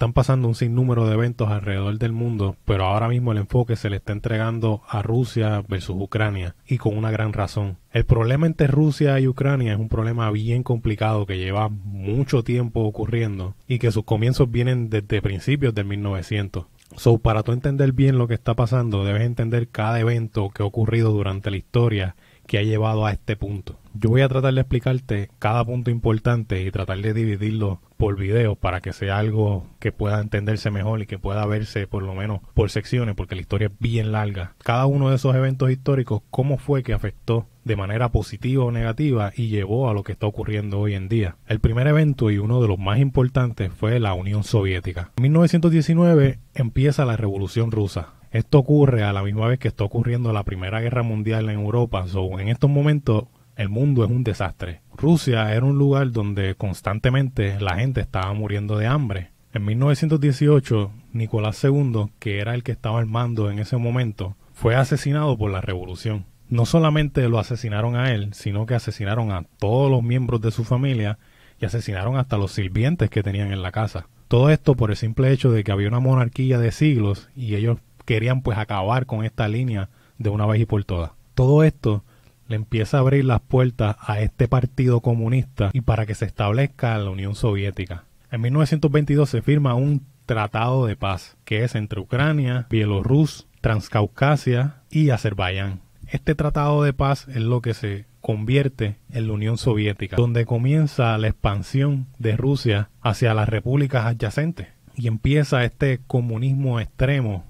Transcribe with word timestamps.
Están 0.00 0.14
pasando 0.14 0.48
un 0.48 0.54
sinnúmero 0.54 1.06
de 1.06 1.12
eventos 1.12 1.50
alrededor 1.50 1.98
del 1.98 2.12
mundo, 2.12 2.56
pero 2.64 2.86
ahora 2.86 3.06
mismo 3.06 3.32
el 3.32 3.38
enfoque 3.38 3.76
se 3.76 3.90
le 3.90 3.96
está 3.96 4.14
entregando 4.14 4.80
a 4.88 5.02
Rusia 5.02 5.62
versus 5.68 5.94
Ucrania, 6.00 6.54
y 6.66 6.78
con 6.78 6.96
una 6.96 7.10
gran 7.10 7.34
razón. 7.34 7.76
El 7.92 8.06
problema 8.06 8.46
entre 8.46 8.66
Rusia 8.66 9.20
y 9.20 9.28
Ucrania 9.28 9.74
es 9.74 9.78
un 9.78 9.90
problema 9.90 10.30
bien 10.30 10.62
complicado 10.62 11.26
que 11.26 11.36
lleva 11.36 11.68
mucho 11.68 12.42
tiempo 12.42 12.80
ocurriendo 12.80 13.56
y 13.68 13.78
que 13.78 13.92
sus 13.92 14.04
comienzos 14.04 14.50
vienen 14.50 14.88
desde 14.88 15.20
principios 15.20 15.74
del 15.74 15.84
1900. 15.84 16.64
So, 16.96 17.18
para 17.18 17.42
tú 17.42 17.52
entender 17.52 17.92
bien 17.92 18.16
lo 18.16 18.26
que 18.26 18.32
está 18.32 18.54
pasando, 18.54 19.04
debes 19.04 19.24
entender 19.24 19.68
cada 19.68 20.00
evento 20.00 20.48
que 20.48 20.62
ha 20.62 20.66
ocurrido 20.66 21.12
durante 21.12 21.50
la 21.50 21.58
historia 21.58 22.16
que 22.46 22.56
ha 22.56 22.62
llevado 22.62 23.04
a 23.04 23.12
este 23.12 23.36
punto. 23.36 23.78
Yo 23.92 24.08
voy 24.08 24.22
a 24.22 24.28
tratar 24.30 24.54
de 24.54 24.62
explicarte 24.62 25.28
cada 25.38 25.62
punto 25.62 25.90
importante 25.90 26.62
y 26.62 26.70
tratar 26.70 27.02
de 27.02 27.12
dividirlo 27.12 27.80
por 28.00 28.16
video 28.16 28.56
para 28.56 28.80
que 28.80 28.94
sea 28.94 29.18
algo 29.18 29.66
que 29.78 29.92
pueda 29.92 30.20
entenderse 30.22 30.70
mejor 30.70 31.02
y 31.02 31.06
que 31.06 31.18
pueda 31.18 31.44
verse 31.44 31.86
por 31.86 32.02
lo 32.02 32.14
menos 32.14 32.40
por 32.54 32.70
secciones 32.70 33.14
porque 33.14 33.34
la 33.34 33.42
historia 33.42 33.68
es 33.68 33.78
bien 33.78 34.10
larga. 34.10 34.54
Cada 34.64 34.86
uno 34.86 35.10
de 35.10 35.16
esos 35.16 35.36
eventos 35.36 35.70
históricos, 35.70 36.22
cómo 36.30 36.56
fue 36.56 36.82
que 36.82 36.94
afectó 36.94 37.46
de 37.64 37.76
manera 37.76 38.08
positiva 38.08 38.64
o 38.64 38.72
negativa 38.72 39.32
y 39.36 39.48
llevó 39.48 39.90
a 39.90 39.94
lo 39.94 40.02
que 40.02 40.12
está 40.12 40.26
ocurriendo 40.26 40.80
hoy 40.80 40.94
en 40.94 41.10
día. 41.10 41.36
El 41.46 41.60
primer 41.60 41.86
evento 41.88 42.30
y 42.30 42.38
uno 42.38 42.62
de 42.62 42.68
los 42.68 42.78
más 42.78 42.98
importantes 42.98 43.70
fue 43.70 44.00
la 44.00 44.14
Unión 44.14 44.44
Soviética. 44.44 45.12
En 45.18 45.24
1919 45.24 46.38
empieza 46.54 47.04
la 47.04 47.18
Revolución 47.18 47.70
Rusa 47.70 48.14
esto 48.30 48.60
ocurre 48.60 49.02
a 49.02 49.12
la 49.12 49.24
misma 49.24 49.48
vez 49.48 49.58
que 49.58 49.66
está 49.66 49.82
ocurriendo 49.82 50.32
la 50.32 50.44
Primera 50.44 50.80
Guerra 50.80 51.02
Mundial 51.02 51.50
en 51.50 51.58
Europa. 51.58 52.06
So, 52.06 52.38
en 52.38 52.46
estos 52.46 52.70
momentos 52.70 53.24
el 53.60 53.68
mundo 53.68 54.04
es 54.04 54.10
un 54.10 54.24
desastre. 54.24 54.80
Rusia 54.96 55.54
era 55.54 55.66
un 55.66 55.76
lugar 55.76 56.12
donde 56.12 56.54
constantemente 56.54 57.60
la 57.60 57.76
gente 57.76 58.00
estaba 58.00 58.32
muriendo 58.32 58.78
de 58.78 58.86
hambre. 58.86 59.32
En 59.52 59.66
1918, 59.66 60.90
Nicolás 61.12 61.62
II, 61.62 62.06
que 62.18 62.38
era 62.38 62.54
el 62.54 62.62
que 62.62 62.72
estaba 62.72 63.00
al 63.00 63.06
mando 63.06 63.50
en 63.50 63.58
ese 63.58 63.76
momento, 63.76 64.34
fue 64.54 64.76
asesinado 64.76 65.36
por 65.36 65.50
la 65.50 65.60
revolución. 65.60 66.24
No 66.48 66.64
solamente 66.64 67.28
lo 67.28 67.38
asesinaron 67.38 67.96
a 67.96 68.12
él, 68.12 68.30
sino 68.32 68.64
que 68.64 68.74
asesinaron 68.74 69.30
a 69.30 69.44
todos 69.58 69.90
los 69.90 70.02
miembros 70.02 70.40
de 70.40 70.52
su 70.52 70.64
familia 70.64 71.18
y 71.60 71.66
asesinaron 71.66 72.16
hasta 72.16 72.38
los 72.38 72.52
sirvientes 72.52 73.10
que 73.10 73.22
tenían 73.22 73.52
en 73.52 73.60
la 73.60 73.72
casa. 73.72 74.08
Todo 74.28 74.48
esto 74.48 74.74
por 74.74 74.90
el 74.90 74.96
simple 74.96 75.32
hecho 75.32 75.52
de 75.52 75.64
que 75.64 75.72
había 75.72 75.88
una 75.88 76.00
monarquía 76.00 76.58
de 76.58 76.72
siglos 76.72 77.28
y 77.36 77.56
ellos 77.56 77.76
querían 78.06 78.40
pues 78.40 78.56
acabar 78.56 79.04
con 79.04 79.22
esta 79.22 79.48
línea 79.48 79.90
de 80.16 80.30
una 80.30 80.46
vez 80.46 80.62
y 80.62 80.64
por 80.64 80.82
todas. 80.84 81.10
Todo 81.34 81.62
esto 81.62 82.04
le 82.50 82.56
empieza 82.56 82.96
a 82.96 83.00
abrir 83.00 83.24
las 83.24 83.40
puertas 83.40 83.96
a 84.00 84.20
este 84.20 84.48
partido 84.48 85.00
comunista 85.00 85.70
y 85.72 85.82
para 85.82 86.04
que 86.04 86.16
se 86.16 86.24
establezca 86.24 86.98
la 86.98 87.08
Unión 87.08 87.36
Soviética. 87.36 88.04
En 88.32 88.40
1922 88.40 89.30
se 89.30 89.40
firma 89.40 89.74
un 89.74 90.04
tratado 90.26 90.84
de 90.86 90.96
paz 90.96 91.36
que 91.44 91.62
es 91.62 91.76
entre 91.76 92.00
Ucrania, 92.00 92.66
Bielorrus, 92.68 93.46
Transcaucasia 93.60 94.82
y 94.90 95.10
Azerbaiyán. 95.10 95.80
Este 96.08 96.34
tratado 96.34 96.82
de 96.82 96.92
paz 96.92 97.28
es 97.28 97.36
lo 97.36 97.62
que 97.62 97.72
se 97.72 98.06
convierte 98.20 98.96
en 99.12 99.28
la 99.28 99.32
Unión 99.32 99.56
Soviética, 99.56 100.16
donde 100.16 100.44
comienza 100.44 101.16
la 101.18 101.28
expansión 101.28 102.08
de 102.18 102.36
Rusia 102.36 102.90
hacia 103.00 103.32
las 103.32 103.48
repúblicas 103.48 104.06
adyacentes 104.06 104.66
y 104.96 105.06
empieza 105.06 105.62
este 105.62 106.00
comunismo 106.04 106.80
extremo 106.80 107.44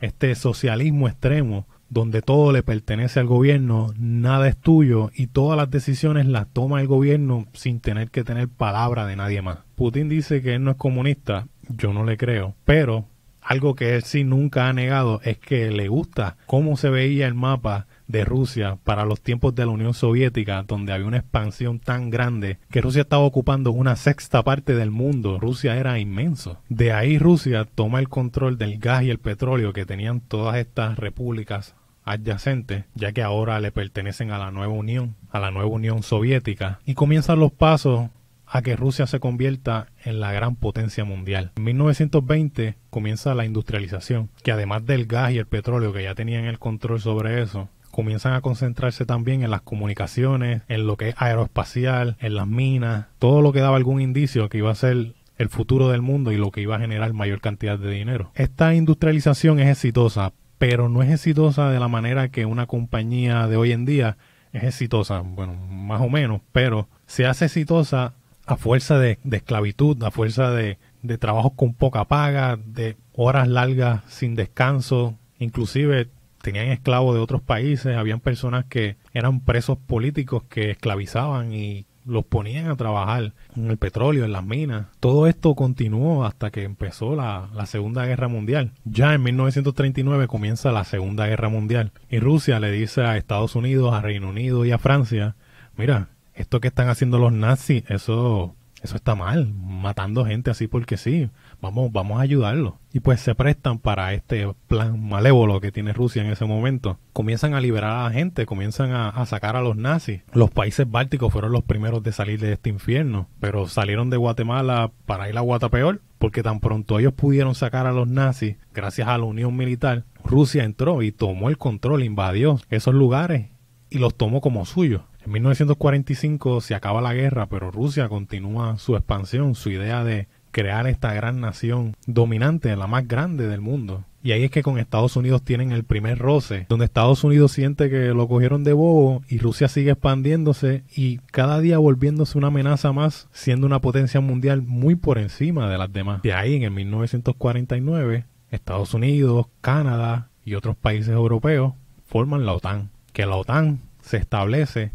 este 0.00 0.34
socialismo 0.34 1.08
extremo 1.08 1.66
donde 1.88 2.22
todo 2.22 2.52
le 2.52 2.62
pertenece 2.62 3.20
al 3.20 3.26
gobierno, 3.26 3.92
nada 3.96 4.48
es 4.48 4.56
tuyo 4.56 5.10
y 5.14 5.28
todas 5.28 5.56
las 5.56 5.70
decisiones 5.70 6.26
las 6.26 6.48
toma 6.52 6.80
el 6.80 6.86
gobierno 6.86 7.46
sin 7.52 7.80
tener 7.80 8.10
que 8.10 8.24
tener 8.24 8.48
palabra 8.48 9.06
de 9.06 9.16
nadie 9.16 9.42
más. 9.42 9.58
Putin 9.76 10.08
dice 10.08 10.42
que 10.42 10.54
él 10.54 10.64
no 10.64 10.72
es 10.72 10.76
comunista, 10.76 11.46
yo 11.68 11.92
no 11.92 12.04
le 12.04 12.16
creo, 12.16 12.54
pero 12.64 13.06
algo 13.40 13.76
que 13.76 13.94
él 13.94 14.02
sí 14.02 14.24
nunca 14.24 14.68
ha 14.68 14.72
negado 14.72 15.20
es 15.22 15.38
que 15.38 15.70
le 15.70 15.88
gusta 15.88 16.36
cómo 16.46 16.76
se 16.76 16.90
veía 16.90 17.26
el 17.26 17.34
mapa 17.34 17.86
de 18.08 18.24
Rusia 18.24 18.78
para 18.84 19.04
los 19.04 19.20
tiempos 19.20 19.54
de 19.54 19.66
la 19.66 19.72
Unión 19.72 19.94
Soviética, 19.94 20.62
donde 20.62 20.92
había 20.92 21.06
una 21.06 21.18
expansión 21.18 21.80
tan 21.80 22.10
grande 22.10 22.58
que 22.70 22.80
Rusia 22.80 23.02
estaba 23.02 23.22
ocupando 23.22 23.72
una 23.72 23.96
sexta 23.96 24.42
parte 24.42 24.74
del 24.74 24.90
mundo. 24.90 25.38
Rusia 25.38 25.76
era 25.76 25.98
inmenso. 25.98 26.58
De 26.68 26.92
ahí 26.92 27.18
Rusia 27.18 27.64
toma 27.64 28.00
el 28.00 28.08
control 28.08 28.58
del 28.58 28.78
gas 28.78 29.02
y 29.02 29.10
el 29.10 29.18
petróleo 29.18 29.72
que 29.72 29.86
tenían 29.86 30.20
todas 30.20 30.56
estas 30.56 30.98
repúblicas 30.98 31.74
adyacentes, 32.04 32.84
ya 32.94 33.12
que 33.12 33.22
ahora 33.22 33.60
le 33.60 33.72
pertenecen 33.72 34.30
a 34.30 34.38
la 34.38 34.50
nueva 34.50 34.72
Unión, 34.72 35.16
a 35.30 35.40
la 35.40 35.50
nueva 35.50 35.68
Unión 35.68 36.02
Soviética, 36.02 36.78
y 36.86 36.94
comienzan 36.94 37.40
los 37.40 37.52
pasos 37.52 38.10
a 38.46 38.62
que 38.62 38.76
Rusia 38.76 39.06
se 39.06 39.18
convierta 39.18 39.88
en 40.04 40.20
la 40.20 40.32
gran 40.32 40.54
potencia 40.54 41.04
mundial. 41.04 41.52
En 41.56 41.64
1920 41.64 42.76
comienza 42.90 43.34
la 43.34 43.44
industrialización, 43.44 44.30
que 44.42 44.52
además 44.52 44.86
del 44.86 45.06
gas 45.06 45.32
y 45.32 45.38
el 45.38 45.46
petróleo 45.46 45.92
que 45.92 46.04
ya 46.04 46.14
tenían 46.14 46.44
el 46.44 46.60
control 46.60 47.00
sobre 47.00 47.42
eso, 47.42 47.68
comienzan 47.96 48.34
a 48.34 48.42
concentrarse 48.42 49.06
también 49.06 49.42
en 49.42 49.50
las 49.50 49.62
comunicaciones, 49.62 50.60
en 50.68 50.86
lo 50.86 50.98
que 50.98 51.08
es 51.08 51.14
aeroespacial, 51.16 52.18
en 52.20 52.34
las 52.34 52.46
minas, 52.46 53.06
todo 53.18 53.40
lo 53.40 53.54
que 53.54 53.60
daba 53.60 53.78
algún 53.78 54.02
indicio 54.02 54.50
que 54.50 54.58
iba 54.58 54.70
a 54.70 54.74
ser 54.74 55.14
el 55.38 55.48
futuro 55.48 55.88
del 55.88 56.02
mundo 56.02 56.30
y 56.30 56.36
lo 56.36 56.50
que 56.50 56.60
iba 56.60 56.76
a 56.76 56.78
generar 56.78 57.14
mayor 57.14 57.40
cantidad 57.40 57.78
de 57.78 57.90
dinero. 57.90 58.32
Esta 58.34 58.74
industrialización 58.74 59.60
es 59.60 59.68
exitosa, 59.68 60.34
pero 60.58 60.90
no 60.90 61.02
es 61.02 61.10
exitosa 61.10 61.70
de 61.70 61.80
la 61.80 61.88
manera 61.88 62.28
que 62.28 62.44
una 62.44 62.66
compañía 62.66 63.46
de 63.46 63.56
hoy 63.56 63.72
en 63.72 63.86
día 63.86 64.18
es 64.52 64.64
exitosa, 64.64 65.20
bueno, 65.20 65.54
más 65.54 66.02
o 66.02 66.10
menos, 66.10 66.42
pero 66.52 66.90
se 67.06 67.24
hace 67.24 67.46
exitosa 67.46 68.12
a 68.44 68.58
fuerza 68.58 68.98
de, 68.98 69.18
esclavitud, 69.32 70.02
a 70.02 70.10
fuerza 70.10 70.50
de, 70.50 70.78
de 71.00 71.16
trabajos 71.16 71.52
con 71.56 71.72
poca 71.72 72.04
paga, 72.04 72.58
de 72.62 72.98
horas 73.14 73.48
largas 73.48 74.02
sin 74.08 74.34
descanso, 74.34 75.14
inclusive 75.38 76.10
tenían 76.46 76.68
esclavos 76.68 77.12
de 77.12 77.20
otros 77.20 77.42
países, 77.42 77.96
habían 77.96 78.20
personas 78.20 78.66
que 78.66 78.94
eran 79.12 79.40
presos 79.40 79.78
políticos 79.78 80.44
que 80.48 80.70
esclavizaban 80.70 81.52
y 81.52 81.86
los 82.04 82.24
ponían 82.24 82.68
a 82.68 82.76
trabajar 82.76 83.32
en 83.56 83.68
el 83.68 83.78
petróleo, 83.78 84.24
en 84.24 84.30
las 84.30 84.44
minas. 84.44 84.86
Todo 85.00 85.26
esto 85.26 85.56
continuó 85.56 86.24
hasta 86.24 86.52
que 86.52 86.62
empezó 86.62 87.16
la, 87.16 87.48
la, 87.52 87.66
Segunda 87.66 88.06
Guerra 88.06 88.28
Mundial. 88.28 88.70
Ya 88.84 89.12
en 89.12 89.24
1939 89.24 90.28
comienza 90.28 90.70
la 90.70 90.84
Segunda 90.84 91.26
Guerra 91.26 91.48
Mundial 91.48 91.90
y 92.08 92.20
Rusia 92.20 92.60
le 92.60 92.70
dice 92.70 93.02
a 93.02 93.16
Estados 93.16 93.56
Unidos, 93.56 93.92
a 93.92 94.00
Reino 94.00 94.28
Unido 94.28 94.64
y 94.64 94.70
a 94.70 94.78
Francia, 94.78 95.34
mira, 95.76 96.10
esto 96.32 96.60
que 96.60 96.68
están 96.68 96.88
haciendo 96.88 97.18
los 97.18 97.32
nazis, 97.32 97.82
eso 97.88 98.54
eso 98.82 98.96
está 98.96 99.14
mal, 99.14 99.52
matando 99.54 100.24
gente 100.24 100.50
así 100.50 100.68
porque 100.68 100.96
sí. 100.96 101.30
Vamos, 101.60 101.90
vamos 101.92 102.18
a 102.18 102.22
ayudarlo. 102.22 102.78
Y 102.92 103.00
pues 103.00 103.20
se 103.20 103.34
prestan 103.34 103.78
para 103.78 104.12
este 104.12 104.52
plan 104.68 105.02
malévolo 105.02 105.60
que 105.60 105.72
tiene 105.72 105.92
Rusia 105.92 106.22
en 106.22 106.30
ese 106.30 106.44
momento. 106.44 106.98
Comienzan 107.12 107.54
a 107.54 107.60
liberar 107.60 107.92
a 107.92 108.04
la 108.04 108.10
gente, 108.10 108.46
comienzan 108.46 108.92
a, 108.92 109.24
sacar 109.26 109.56
a 109.56 109.62
los 109.62 109.76
nazis. 109.76 110.22
Los 110.32 110.50
países 110.50 110.88
bálticos 110.90 111.32
fueron 111.32 111.52
los 111.52 111.64
primeros 111.64 112.02
de 112.02 112.12
salir 112.12 112.38
de 112.38 112.52
este 112.52 112.70
infierno, 112.70 113.28
pero 113.40 113.66
salieron 113.66 114.10
de 114.10 114.18
Guatemala 114.18 114.92
para 115.06 115.28
ir 115.28 115.36
a 115.36 115.40
Guatapeor, 115.40 116.02
porque 116.18 116.42
tan 116.42 116.60
pronto 116.60 116.98
ellos 116.98 117.14
pudieron 117.14 117.54
sacar 117.54 117.86
a 117.86 117.92
los 117.92 118.06
nazis, 118.06 118.56
gracias 118.72 119.08
a 119.08 119.18
la 119.18 119.24
unión 119.24 119.56
militar, 119.56 120.04
Rusia 120.24 120.64
entró 120.64 121.02
y 121.02 121.12
tomó 121.12 121.48
el 121.48 121.58
control, 121.58 122.02
invadió 122.02 122.60
esos 122.70 122.94
lugares 122.94 123.48
y 123.90 123.98
los 123.98 124.14
tomó 124.14 124.40
como 124.40 124.64
suyos. 124.66 125.02
En 125.26 125.32
1945 125.32 126.60
se 126.60 126.76
acaba 126.76 127.00
la 127.00 127.12
guerra, 127.12 127.46
pero 127.46 127.72
Rusia 127.72 128.08
continúa 128.08 128.78
su 128.78 128.94
expansión, 128.94 129.56
su 129.56 129.70
idea 129.70 130.04
de 130.04 130.28
crear 130.52 130.86
esta 130.86 131.12
gran 131.14 131.40
nación 131.40 131.96
dominante, 132.06 132.76
la 132.76 132.86
más 132.86 133.08
grande 133.08 133.48
del 133.48 133.60
mundo. 133.60 134.04
Y 134.22 134.30
ahí 134.30 134.44
es 134.44 134.52
que 134.52 134.62
con 134.62 134.78
Estados 134.78 135.16
Unidos 135.16 135.42
tienen 135.42 135.72
el 135.72 135.82
primer 135.82 136.18
roce, 136.18 136.66
donde 136.68 136.84
Estados 136.84 137.24
Unidos 137.24 137.50
siente 137.50 137.90
que 137.90 138.14
lo 138.14 138.28
cogieron 138.28 138.62
de 138.62 138.72
bobo 138.72 139.24
y 139.28 139.38
Rusia 139.38 139.66
sigue 139.66 139.90
expandiéndose 139.90 140.84
y 140.94 141.18
cada 141.32 141.58
día 141.58 141.78
volviéndose 141.78 142.38
una 142.38 142.46
amenaza 142.46 142.92
más, 142.92 143.26
siendo 143.32 143.66
una 143.66 143.80
potencia 143.80 144.20
mundial 144.20 144.62
muy 144.62 144.94
por 144.94 145.18
encima 145.18 145.68
de 145.68 145.76
las 145.76 145.92
demás. 145.92 146.22
De 146.22 146.34
ahí 146.34 146.54
en 146.54 146.62
el 146.62 146.70
1949, 146.70 148.26
Estados 148.52 148.94
Unidos, 148.94 149.48
Canadá 149.60 150.28
y 150.44 150.54
otros 150.54 150.76
países 150.76 151.12
europeos 151.12 151.74
forman 152.06 152.46
la 152.46 152.52
OTAN, 152.52 152.90
que 153.12 153.26
la 153.26 153.34
OTAN 153.34 153.80
se 154.00 154.18
establece 154.18 154.92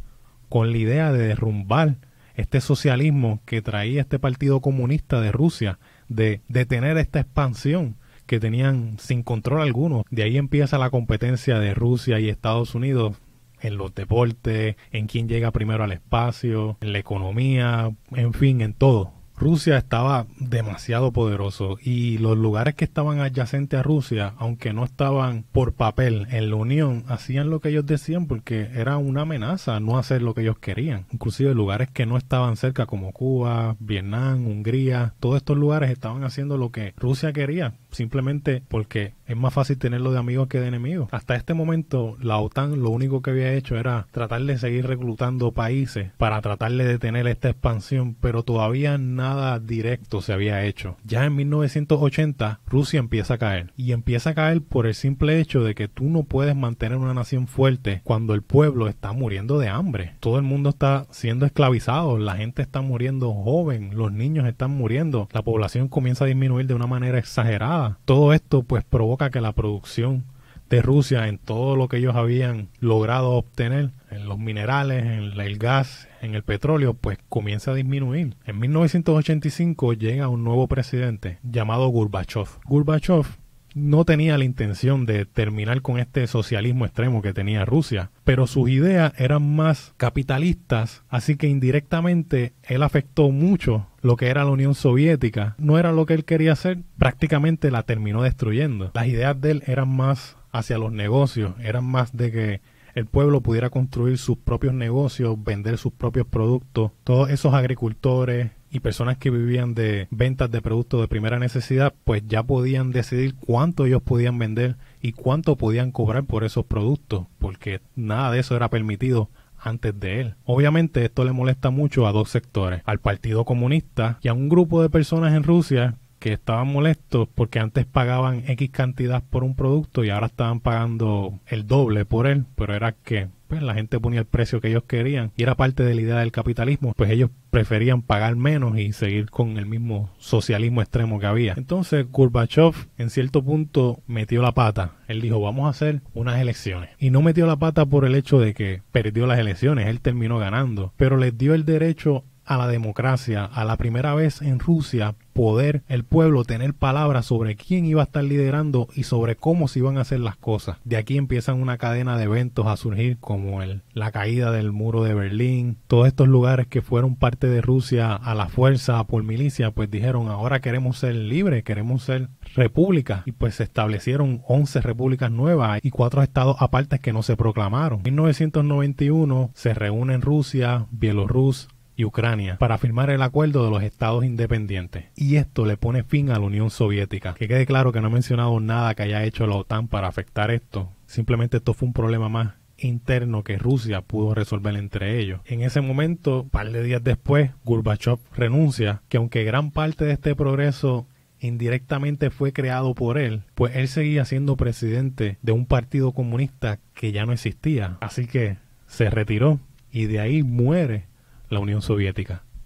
con 0.52 0.74
la 0.74 0.78
idea 0.78 1.14
de 1.14 1.28
derrumbar 1.28 1.96
este 2.36 2.60
socialismo 2.60 3.40
que 3.46 3.62
traía 3.62 4.02
este 4.02 4.20
Partido 4.20 4.60
Comunista 4.60 5.22
de 5.22 5.32
Rusia, 5.32 5.80
de 6.10 6.42
detener 6.50 6.98
esta 6.98 7.22
expansión 7.22 7.96
que 8.26 8.42
tenían 8.42 9.00
sin 9.00 9.24
control 9.24 9.62
alguno. 9.62 10.04
De 10.12 10.24
ahí 10.24 10.38
empieza 10.38 10.78
la 10.78 10.90
competencia 10.90 11.58
de 11.58 11.74
Rusia 11.74 12.20
y 12.20 12.28
Estados 12.28 12.76
Unidos 12.76 13.16
en 13.62 13.78
los 13.78 13.96
deportes, 13.96 14.76
en 14.92 15.08
quién 15.08 15.30
llega 15.30 15.52
primero 15.52 15.86
al 15.86 15.94
espacio, 15.94 16.78
en 16.82 16.92
la 16.92 17.00
economía, 17.00 17.90
en 18.12 18.34
fin, 18.34 18.60
en 18.60 18.74
todo. 18.74 19.14
Rusia 19.42 19.80
estaba 19.80 20.28
demasiado 20.38 21.12
poderoso 21.12 21.80
y 21.82 22.20
los 22.20 22.38
lugares 22.38 22.76
que 22.76 22.86
estaban 22.86 23.22
adyacentes 23.22 23.80
a 23.80 23.82
Rusia, 23.82 24.36
aunque 24.38 24.72
no 24.72 24.86
estaban 24.86 25.46
por 25.52 25.74
papel 25.74 26.28
en 26.30 26.52
la 26.52 26.58
Unión, 26.58 27.06
hacían 27.08 27.50
lo 27.50 27.60
que 27.60 27.70
ellos 27.70 27.88
decían 27.88 28.28
porque 28.28 28.70
era 28.76 28.98
una 28.98 29.24
amenaza 29.24 29.80
no 29.80 29.98
hacer 29.98 30.22
lo 30.22 30.36
que 30.36 30.42
ellos 30.42 30.60
querían. 30.60 31.08
Inclusive 31.12 31.56
lugares 31.56 31.90
que 31.90 32.06
no 32.06 32.18
estaban 32.18 32.56
cerca 32.56 32.86
como 32.86 33.14
Cuba, 33.14 33.76
Vietnam, 33.80 34.46
Hungría, 34.46 35.16
todos 35.20 35.38
estos 35.38 35.58
lugares 35.58 35.90
estaban 35.90 36.24
haciendo 36.24 36.60
lo 36.60 36.72
que 36.72 36.94
Rusia 36.96 37.34
quería, 37.34 37.74
simplemente 37.92 38.64
porque 38.68 39.14
es 39.28 39.38
más 39.38 39.54
fácil 39.54 39.78
tenerlo 39.78 40.12
de 40.12 40.20
amigos 40.20 40.48
que 40.48 40.60
de 40.60 40.68
enemigos. 40.68 41.10
Hasta 41.12 41.36
este 41.36 41.54
momento 41.54 42.18
la 42.20 42.38
OTAN 42.38 42.82
lo 42.82 42.90
único 42.90 43.22
que 43.22 43.32
había 43.32 43.54
hecho 43.54 43.78
era 43.78 44.08
tratar 44.12 44.42
de 44.44 44.58
seguir 44.58 44.88
reclutando 44.88 45.52
países 45.52 46.12
para 46.18 46.42
tratar 46.42 46.72
de 46.72 46.86
detener 46.86 47.28
esta 47.28 47.50
expansión, 47.50 48.16
pero 48.20 48.44
todavía 48.44 48.98
nada 48.98 49.60
directo 49.60 50.22
se 50.22 50.34
había 50.34 50.66
hecho. 50.66 50.98
Ya 51.06 51.26
en 51.26 51.36
1980 51.36 52.60
Rusia 52.68 53.00
empieza 53.00 53.36
a 53.36 53.38
caer 53.38 53.72
y 53.78 53.92
empieza 53.92 54.32
a 54.32 54.36
caer 54.36 54.62
por 54.62 54.86
el 54.86 54.96
simple 54.96 55.40
hecho 55.40 55.64
de 55.64 55.76
que 55.76 55.88
tú 55.88 56.06
no 56.06 56.24
puedes 56.24 56.56
mantener 56.56 56.98
una 56.98 57.14
nación 57.14 57.48
fuerte 57.48 58.02
cuando 58.04 58.34
el 58.34 58.42
pueblo 58.42 58.88
está 58.88 59.14
muriendo 59.14 59.60
de 59.60 59.70
hambre. 59.70 60.16
Todo 60.20 60.38
el 60.38 60.44
mundo 60.44 60.70
está 60.70 61.06
siendo 61.12 61.46
esclavizado, 61.46 62.18
la 62.18 62.36
gente 62.36 62.62
está 62.62 62.82
muriendo 62.82 63.34
joven, 63.34 63.92
los 63.96 64.12
niños 64.12 64.48
están 64.48 64.72
muriendo, 64.72 65.30
la 65.32 65.42
población 65.42 65.88
comienza 65.88 66.26
a 66.26 66.28
disminuir 66.28 66.68
de 66.68 66.74
una 66.74 66.88
manera 66.88 67.18
exagerada. 67.18 67.81
Todo 68.06 68.34
esto 68.34 68.64
pues 68.64 68.84
provoca 68.84 69.30
que 69.30 69.42
la 69.42 69.54
producción 69.54 70.26
de 70.72 70.82
Rusia 70.82 71.28
en 71.28 71.38
todo 71.38 71.76
lo 71.76 71.90
que 71.90 71.98
ellos 71.98 72.16
habían 72.16 72.70
logrado 72.80 73.32
obtener, 73.32 73.92
en 74.10 74.26
los 74.26 74.40
minerales, 74.40 75.04
en 75.04 75.40
el 75.40 75.58
gas, 75.58 76.08
en 76.22 76.34
el 76.34 76.44
petróleo, 76.44 76.94
pues 76.94 77.18
comienza 77.28 77.72
a 77.72 77.76
disminuir. 77.76 78.36
En 78.46 78.58
1985 78.60 79.94
llega 79.94 80.30
un 80.30 80.46
nuevo 80.46 80.68
presidente 80.68 81.40
llamado 81.44 81.88
Gorbachev. 81.90 82.48
Gorbachev 82.66 83.26
no 83.74 84.06
tenía 84.06 84.38
la 84.38 84.46
intención 84.46 85.06
de 85.06 85.26
terminar 85.26 85.82
con 85.82 86.00
este 86.00 86.26
socialismo 86.28 86.86
extremo 86.86 87.22
que 87.22 87.34
tenía 87.34 87.66
Rusia, 87.66 88.12
pero 88.24 88.48
sus 88.48 88.70
ideas 88.70 89.14
eran 89.18 89.56
más 89.56 89.94
capitalistas, 89.98 91.04
así 91.10 91.36
que 91.36 91.48
indirectamente 91.48 92.54
él 92.64 92.84
afectó 92.84 93.30
mucho 93.32 93.88
lo 94.02 94.16
que 94.16 94.28
era 94.28 94.44
la 94.44 94.52
Unión 94.52 94.76
Soviética. 94.76 95.56
No 95.58 95.78
era 95.78 95.92
lo 95.92 96.06
que 96.06 96.14
él 96.14 96.26
quería 96.26 96.54
hacer, 96.54 96.80
prácticamente 96.98 97.72
la 97.72 97.84
terminó 97.84 98.24
destruyendo. 98.24 98.92
Las 98.94 99.08
ideas 99.08 99.40
de 99.40 99.52
él 99.52 99.64
eran 99.68 99.90
más 99.90 100.38
hacia 100.52 100.78
los 100.78 100.92
negocios, 100.92 101.54
eran 101.60 101.86
más 101.86 102.16
de 102.16 102.32
que 102.32 102.62
el 102.94 103.06
pueblo 103.06 103.42
pudiera 103.42 103.70
construir 103.70 104.18
sus 104.18 104.38
propios 104.38 104.74
negocios, 104.74 105.42
vender 105.42 105.78
sus 105.78 105.94
propios 105.94 106.28
productos. 106.28 106.92
Todos 107.04 107.30
esos 107.30 107.54
agricultores, 107.54 108.52
y 108.72 108.80
personas 108.80 109.18
que 109.18 109.30
vivían 109.30 109.74
de 109.74 110.08
ventas 110.12 110.50
de 110.50 110.62
productos 110.62 111.02
de 111.02 111.10
primera 111.10 111.38
necesidad, 111.40 111.94
pues 112.06 112.24
ya 112.26 112.42
podían 112.44 112.92
decidir 112.92 113.36
cuánto 113.36 113.86
ellos 113.86 114.02
podían 114.02 114.40
vender 114.40 114.78
y 115.02 115.12
cuánto 115.12 115.58
podían 115.58 115.92
cobrar 115.92 116.24
por 116.24 116.46
esos 116.46 116.66
productos, 116.66 117.28
porque 117.38 117.82
nada 117.96 118.32
de 118.32 118.40
eso 118.40 118.56
era 118.56 118.70
permitido 118.70 119.30
antes 119.62 120.00
de 120.00 120.22
él. 120.22 120.36
Obviamente 120.46 121.06
esto 121.06 121.24
le 121.24 121.32
molesta 121.32 121.70
mucho 121.70 122.08
a 122.08 122.12
dos 122.12 122.30
sectores, 122.30 122.82
al 122.86 123.00
Partido 123.00 123.46
Comunista 123.46 124.20
y 124.22 124.28
a 124.28 124.34
un 124.34 124.50
grupo 124.50 124.82
de 124.82 124.90
personas 124.90 125.34
en 125.34 125.44
Rusia 125.44 125.96
que 126.20 126.34
estaban 126.34 126.68
molestos 126.68 127.28
porque 127.34 127.60
antes 127.60 127.86
pagaban 127.86 128.44
X 128.48 128.70
cantidad 128.70 129.24
por 129.24 129.44
un 129.44 129.56
producto 129.56 130.04
y 130.04 130.12
ahora 130.12 130.28
estaban 130.28 130.60
pagando 130.60 131.40
el 131.48 131.66
doble 131.66 132.06
por 132.06 132.28
él, 132.28 132.46
pero 132.56 132.76
era 132.76 132.92
que 132.92 133.28
pues, 133.52 133.64
la 133.64 133.74
gente 133.74 134.00
ponía 134.00 134.22
el 134.22 134.26
precio 134.26 134.62
que 134.62 134.70
ellos 134.70 134.84
querían 134.88 135.34
y 135.36 135.44
era 135.44 135.56
parte 135.56 135.84
de 135.84 135.94
la 135.94 136.00
idea 136.00 136.20
del 136.20 136.32
capitalismo, 136.32 136.94
pues 136.96 137.12
ellos 137.12 137.32
preferían 137.50 138.02
pagar 138.02 138.38
menos 138.38 138.78
y 138.78 138.94
seguir 138.94 139.30
con 139.30 139.58
el 139.58 139.66
mismo 139.66 140.10
socialismo 140.20 140.82
extremo 140.82 141.20
que 141.20 141.26
había. 141.26 141.54
Entonces 141.58 142.06
Gorbachev 142.10 142.74
en 142.98 143.10
cierto 143.10 143.44
punto 143.44 144.00
metió 144.08 144.42
la 144.42 144.54
pata. 144.54 144.94
Él 145.10 145.20
dijo, 145.20 145.42
vamos 145.42 145.66
a 145.66 145.72
hacer 145.72 146.02
unas 146.14 146.40
elecciones. 146.40 146.92
Y 146.98 147.10
no 147.10 147.22
metió 147.22 147.46
la 147.46 147.58
pata 147.58 147.86
por 147.86 148.06
el 148.06 148.16
hecho 148.16 148.40
de 148.40 148.54
que 148.54 148.84
perdió 148.94 149.28
las 149.28 149.38
elecciones, 149.38 149.88
él 149.88 150.00
terminó 150.00 150.38
ganando, 150.38 150.94
pero 150.96 151.18
les 151.18 151.38
dio 151.38 151.54
el 151.54 151.66
derecho 151.66 152.24
a 152.46 152.58
la 152.58 152.68
democracia, 152.68 153.46
a 153.46 153.66
la 153.66 153.78
primera 153.78 154.14
vez 154.16 154.42
en 154.42 154.60
Rusia 154.60 155.16
poder 155.34 155.84
el 155.88 156.04
pueblo 156.04 156.44
tener 156.44 156.74
palabras 156.74 157.26
sobre 157.26 157.56
quién 157.56 157.86
iba 157.86 158.02
a 158.02 158.06
estar 158.06 158.24
liderando 158.24 158.88
y 158.96 159.04
sobre 159.04 159.36
cómo 159.36 159.68
se 159.68 159.80
iban 159.80 159.98
a 159.98 160.02
hacer 160.02 160.20
las 160.20 160.36
cosas. 160.36 160.78
De 160.84 160.98
aquí 160.98 161.18
empiezan 161.18 161.62
una 161.62 161.78
cadena 161.78 162.18
de 162.18 162.26
eventos 162.26 162.68
a 162.68 162.78
surgir 162.78 163.18
como 163.20 163.62
el, 163.62 163.82
la 163.94 164.12
caída 164.12 164.52
del 164.52 164.72
muro 164.72 165.04
de 165.04 165.14
Berlín, 165.14 165.78
todos 165.88 166.08
estos 166.08 166.28
lugares 166.28 166.68
que 166.68 166.82
fueron 166.82 167.16
parte 167.16 167.48
de 167.48 167.62
Rusia 167.62 168.14
a 168.14 168.36
la 168.36 168.50
fuerza 168.50 169.04
por 169.06 169.24
milicia, 169.24 169.72
pues 169.72 169.90
dijeron 169.90 170.28
ahora 170.28 170.60
queremos 170.60 170.98
ser 170.98 171.16
libres, 171.16 171.64
queremos 171.64 172.04
ser 172.04 172.30
república 172.56 173.24
y 173.26 173.32
pues 173.32 173.56
se 173.56 173.64
establecieron 173.64 174.42
11 174.48 174.82
repúblicas 174.82 175.32
nuevas 175.32 175.80
y 175.84 175.90
cuatro 175.92 176.22
estados 176.22 176.58
aparte 176.60 177.00
que 177.00 177.14
no 177.14 177.24
se 177.24 177.38
proclamaron. 177.38 178.00
En 178.00 178.16
1991 178.16 179.52
se 179.54 179.74
reúnen 179.74 180.22
Rusia, 180.22 180.88
Bielorrusia, 180.92 181.70
Ucrania 182.06 182.58
para 182.58 182.78
firmar 182.78 183.10
el 183.10 183.22
acuerdo 183.22 183.64
de 183.64 183.72
los 183.72 183.84
estados 183.84 184.26
independientes. 184.26 185.06
Y 185.16 185.36
esto 185.36 185.66
le 185.66 185.78
pone 185.78 186.04
fin 186.04 186.30
a 186.30 186.40
la 186.40 186.46
Unión 186.46 186.70
Soviética. 186.70 187.34
Que 187.34 187.48
quede 187.48 187.66
claro 187.66 187.92
que 187.92 188.02
no 188.02 188.08
he 188.08 188.12
mencionado 188.12 188.60
nada 188.60 188.96
que 188.96 189.04
haya 189.04 189.24
hecho 189.24 189.48
la 189.48 189.56
OTAN 189.56 189.88
para 189.88 190.08
afectar 190.08 190.52
esto. 190.52 190.90
Simplemente 191.06 191.58
esto 191.58 191.74
fue 191.74 191.88
un 191.88 191.94
problema 191.94 192.30
más 192.30 192.54
interno 192.78 193.44
que 193.44 193.58
Rusia 193.58 194.02
pudo 194.02 194.34
resolver 194.34 194.76
entre 194.76 195.20
ellos. 195.20 195.42
En 195.46 195.62
ese 195.62 195.82
momento, 195.82 196.42
un 196.42 196.50
par 196.50 196.72
de 196.72 196.84
días 196.84 197.04
después, 197.04 197.52
Gorbachev 197.64 198.20
renuncia, 198.36 199.02
que 199.10 199.18
aunque 199.18 199.44
gran 199.44 199.72
parte 199.72 200.06
de 200.06 200.14
este 200.14 200.36
progreso 200.36 201.08
indirectamente 201.40 202.30
fue 202.30 202.54
creado 202.54 202.94
por 202.94 203.18
él, 203.18 203.44
pues 203.56 203.76
él 203.76 203.88
seguía 203.88 204.26
siendo 204.26 204.56
presidente 204.56 205.38
de 205.42 205.52
un 205.52 205.66
partido 205.66 206.12
comunista 206.12 206.80
que 206.94 207.12
ya 207.12 207.26
no 207.26 207.34
existía. 207.34 207.98
Así 208.00 208.28
que 208.28 208.58
se 208.88 209.10
retiró 209.10 209.60
y 209.92 210.06
de 210.06 210.20
ahí 210.20 210.44
muere 210.44 211.06
la 211.52 211.60
Unión 211.60 211.82
Soviética. 211.82 212.44